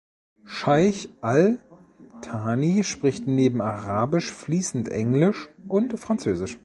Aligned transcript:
Scheich 0.45 1.09
Al 1.21 1.59
Thani 2.23 2.83
spricht 2.83 3.27
neben 3.27 3.61
Arabisch 3.61 4.31
fließend 4.31 4.89
Englisch 4.89 5.47
und 5.67 5.99
Französisch. 5.99 6.57